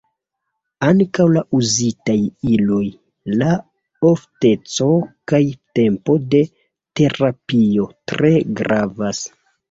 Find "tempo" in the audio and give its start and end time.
5.81-6.15